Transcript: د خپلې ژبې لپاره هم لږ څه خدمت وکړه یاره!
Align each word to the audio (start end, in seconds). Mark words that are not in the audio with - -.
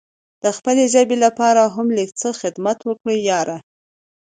د 0.43 0.45
خپلې 0.57 0.83
ژبې 0.93 1.17
لپاره 1.25 1.61
هم 1.75 1.87
لږ 1.97 2.09
څه 2.21 2.29
خدمت 2.39 2.77
وکړه 2.83 3.13
یاره! 3.29 3.57